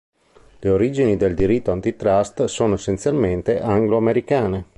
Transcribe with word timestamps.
Le 0.57 0.67
origini 0.67 1.15
del 1.15 1.35
diritto 1.35 1.69
antitrust 1.69 2.45
sono 2.45 2.73
essenzialmente 2.73 3.59
anglo-americane. 3.61 4.65